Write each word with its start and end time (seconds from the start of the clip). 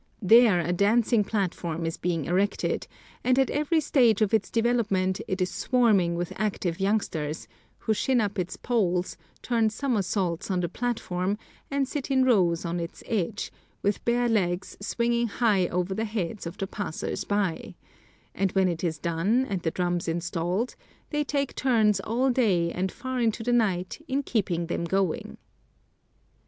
There 0.19 0.59
a 0.59 0.73
dancing 0.73 1.23
platform 1.23 1.85
is 1.85 1.97
being 1.97 2.25
erected, 2.25 2.87
and 3.23 3.37
at 3.37 3.51
every 3.51 3.79
stage 3.79 4.23
of 4.23 4.33
its 4.33 4.49
development 4.49 5.21
it 5.27 5.41
is 5.43 5.51
swarming 5.51 6.15
with 6.15 6.33
active 6.37 6.79
youngsters, 6.79 7.47
who 7.77 7.93
shin 7.93 8.19
up 8.19 8.39
its 8.39 8.57
poles, 8.57 9.15
turn 9.43 9.69
somersaults 9.69 10.49
on 10.49 10.61
the 10.61 10.69
platform, 10.69 11.37
and 11.69 11.87
sit 11.87 12.09
in 12.09 12.25
rows 12.25 12.65
on 12.65 12.79
its 12.79 13.03
edge, 13.05 13.51
with 13.83 14.03
bare 14.03 14.27
legs 14.27 14.75
swinging 14.81 15.27
high 15.27 15.67
over 15.67 15.93
the 15.93 16.05
heads 16.05 16.47
of 16.47 16.57
the 16.57 16.65
passers 16.65 17.23
by; 17.23 17.75
and 18.33 18.53
when 18.53 18.67
it 18.67 18.83
is 18.83 18.97
done, 18.97 19.45
and 19.45 19.61
the 19.61 19.69
drums 19.69 20.07
installed, 20.07 20.73
they 21.11 21.23
take 21.23 21.53
turns 21.53 21.99
all 21.99 22.31
day 22.31 22.71
and 22.71 22.91
far 22.91 23.19
into 23.19 23.43
the 23.43 23.53
night 23.53 24.03
in 24.07 24.23
keeping 24.23 24.65
them 24.65 24.83
going. 24.83 25.37